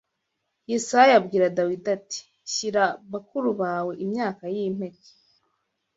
[0.71, 2.19] Yesayi abwira Dawidi ati
[2.53, 5.09] shyira bakuru bawe imyaka y’impeke